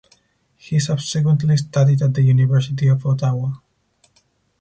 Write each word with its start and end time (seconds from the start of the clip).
He 0.57 0.79
subsequently 0.79 1.55
studied 1.57 2.01
at 2.01 2.15
the 2.15 2.23
University 2.23 2.87
of 2.87 3.05
Ottawa. 3.05 3.51